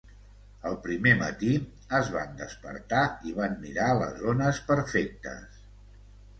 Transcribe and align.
El 0.69 0.77
primer 0.85 1.11
matí, 1.19 1.51
es 1.99 2.09
van 2.15 2.33
despertar 2.41 3.03
i 3.33 3.37
van 3.43 3.55
mirar 3.69 3.93
les 4.03 4.27
ones 4.35 4.65
perfectes. 4.73 5.65